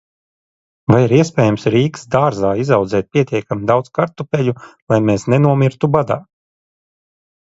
Vai 0.93 1.01
ir 1.07 1.11
iespējams 1.17 1.67
Rīgas 1.75 2.07
dārzā 2.15 2.53
izaudzēt 2.63 3.09
pietiekami 3.17 3.69
daudz 3.73 3.93
kartupeļu, 3.99 4.57
lai 4.95 5.03
mēs 5.11 5.27
nenomirtu 5.35 5.91
badā? 5.99 6.19